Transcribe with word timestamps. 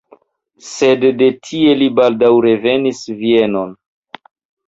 Sed 0.67 1.03
de 1.19 1.25
tie 1.49 1.75
li 1.81 1.89
baldaŭ 1.99 2.31
revenis 2.47 3.01
Vienon. 3.21 3.77